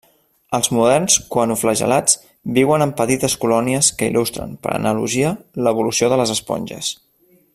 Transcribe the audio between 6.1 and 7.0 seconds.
de les esponges.